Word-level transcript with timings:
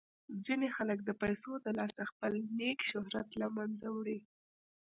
ځینې 0.45 0.67
خلک 0.75 0.99
د 1.03 1.09
پیسو 1.21 1.51
د 1.65 1.67
لاسه 1.79 2.03
خپل 2.11 2.33
نیک 2.57 2.79
شهرت 2.89 3.29
له 3.41 3.47
منځه 3.55 3.87
وړي. 3.97 4.19